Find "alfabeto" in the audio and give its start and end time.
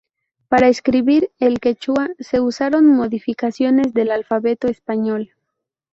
4.09-4.67